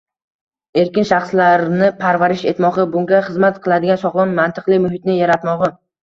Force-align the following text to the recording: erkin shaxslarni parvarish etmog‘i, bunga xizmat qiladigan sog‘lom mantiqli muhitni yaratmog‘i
erkin 0.83 1.03
shaxslarni 1.09 1.89
parvarish 1.99 2.45
etmog‘i, 2.51 2.85
bunga 2.95 3.19
xizmat 3.27 3.59
qiladigan 3.67 4.01
sog‘lom 4.05 4.33
mantiqli 4.39 4.81
muhitni 4.87 5.19
yaratmog‘i 5.19 5.71